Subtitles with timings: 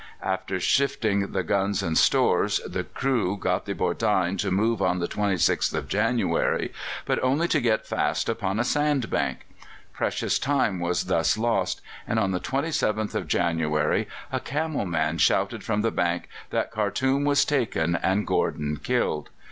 [0.23, 5.07] After shifting the guns and stores, the crew got the Bordein to move on the
[5.07, 6.73] 26th of January,
[7.05, 9.45] but only to get fast upon a sand bank.
[9.93, 15.63] Precious time was thus lost, and on the 27th of January a camel man shouted
[15.63, 19.29] from the bank that Khartoum was taken and Gordon killed.